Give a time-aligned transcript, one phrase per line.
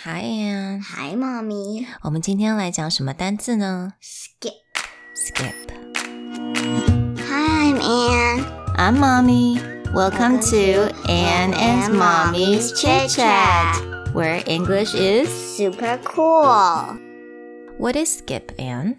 [0.00, 1.85] Hi Anne， Hi, mommy.
[2.03, 4.53] 我们今天来讲什么单字呢 Skip.
[5.15, 5.53] ？Skip。
[7.27, 8.45] Hi, I'm Anne.
[8.77, 9.59] I'm Mommy.
[9.93, 14.13] Welcome Welcome to to Anne and Anne Mommy's Mommy's Chit Chit Chat, Chat.
[14.13, 15.27] where English is.
[15.57, 16.97] Super cool.
[17.77, 18.97] What is skip, Anne?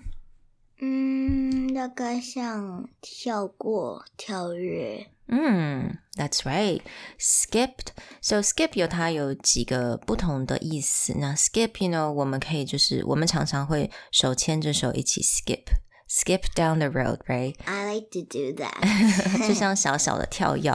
[0.81, 5.07] 嗯，大概像跳过、跳跃。
[5.30, 6.82] 嗯，That's right.
[7.20, 7.88] Skipped.
[8.22, 11.14] So skip 有它有几个不同的意思。
[11.18, 17.56] 那 skip，you know，我们可以就是我们常常会手牵着手一起 skip。Skip down the road, right?
[17.66, 19.46] I like to do that.
[19.46, 20.72] 就像小小的跳跃。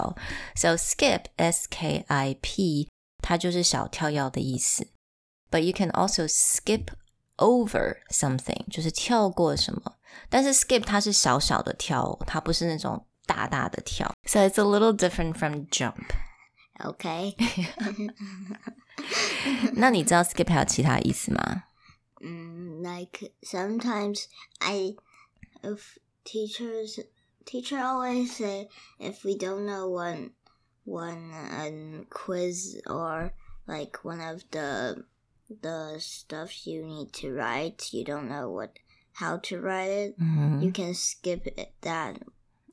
[0.54, 2.91] So skip, S K I P，
[3.22, 4.88] 它就是小跳跃的意思。
[5.50, 6.88] But you can also skip
[7.38, 9.95] over something，就是跳过什么。
[10.28, 14.12] 但是 skip 它是小小的跳，它不是那种 大大的跳。
[14.24, 16.12] So it's a little different from jump。
[16.78, 17.34] okay.
[19.74, 21.64] 那你知道 skip 还有其他意思吗？
[22.20, 24.27] Mm, like sometimes
[24.61, 24.94] I,
[25.62, 27.00] if teachers,
[27.44, 28.69] teacher always say
[29.00, 30.30] if we don't know one,
[30.84, 33.33] one um, quiz or
[33.66, 35.05] like one of the
[35.61, 38.78] the stuff you need to write, you don't know what
[39.14, 40.14] how to write it.
[40.19, 42.19] 嗯 You can skip it, that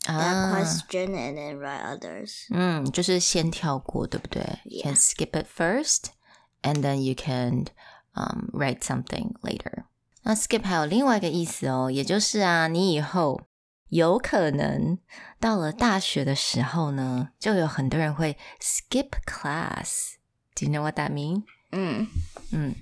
[0.05, 2.47] that 啊， question and then write others.
[2.51, 4.41] 嗯，就是先跳过，对不对？
[4.65, 4.99] You can Yeah.
[4.99, 6.05] skip it first,
[6.61, 7.65] and then you can
[8.13, 9.85] um write something later.
[10.23, 13.41] 那 skip 还有另外一个意思哦，也就是啊，你以后
[13.89, 14.97] 有可能
[15.39, 20.15] 到了大学的时候呢，就有很多人会 skip class.
[20.55, 21.43] Do you know what that mean?
[21.71, 22.07] 嗯，
[22.51, 22.75] 嗯，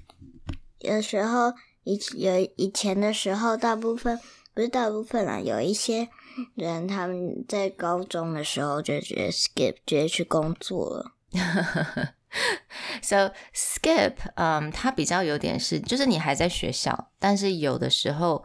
[0.79, 4.19] 有时候以有以前的时候，大部分
[4.53, 6.09] 不是大部分啦，有一些
[6.54, 11.12] 人他们在高中的时候就直接 skip，直接去工作了。
[13.02, 18.42] So skip，嗯，它比较有点是，就是你还在学校，但是有的时候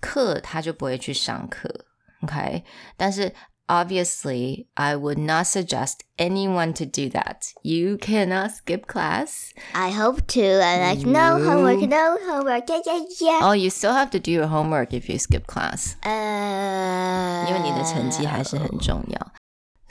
[0.00, 1.86] 课他就不会去上课
[2.22, 2.62] ，OK？
[2.96, 3.34] 但是
[3.67, 7.53] obviously I would not suggest anyone to do that.
[7.63, 9.53] You cannot skip class.
[9.73, 10.41] I hope to.
[10.41, 12.67] I like no You- homework, no homework.
[12.67, 13.39] Yeah, yeah, yeah.
[13.43, 15.93] Oh, you still have to do your homework if you skip class.
[16.01, 19.31] 呃，因为你的成绩还是很重要。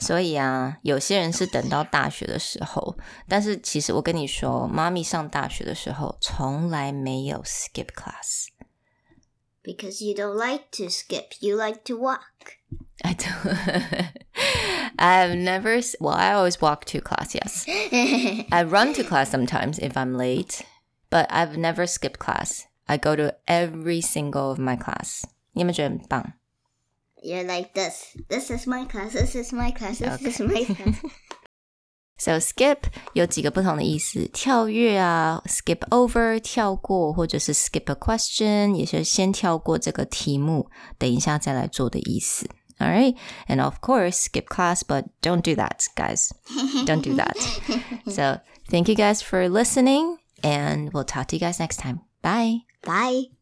[0.01, 8.47] 所以啊，有些人是等到大学的时候，但是其实我跟你说，妈咪上大学的时候从来没有 skip class。
[9.61, 12.57] because you don't like to skip, you like to walk.
[13.03, 14.11] I don't.
[14.99, 15.75] I've never.
[15.77, 17.33] s- Well, I always walk to class.
[17.33, 17.65] Yes,
[18.51, 20.63] I run to class sometimes if I'm late,
[21.09, 22.65] but I've never skipped class.
[22.87, 25.23] I go to every single of my class.
[25.53, 26.33] 你有没有觉得很棒？
[27.23, 28.15] You're like this.
[28.27, 29.11] This is my class.
[29.11, 29.99] This is my class.
[29.99, 30.95] This is my class.
[32.17, 32.79] So skip
[33.13, 42.49] 有几个不同的意思，跳跃啊，skip over 跳过，或者是 skip a question，也是先跳过这个题目，等一下再来做的意思。
[42.80, 43.14] All right,
[43.48, 46.32] and of course skip class, but don't do that, guys.
[46.84, 47.38] Don't do that.
[48.08, 52.00] so thank you guys for listening, and we'll talk to you guys next time.
[52.20, 52.58] Bye.
[52.82, 53.24] Bye.